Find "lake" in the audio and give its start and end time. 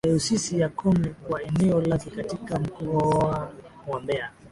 1.81-2.09